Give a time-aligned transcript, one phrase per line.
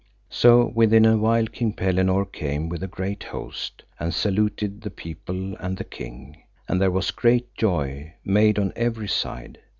[0.31, 5.55] So within a while King Pellinore came with a great host, and saluted the people
[5.57, 9.59] and the king, and there was great joy made on every side.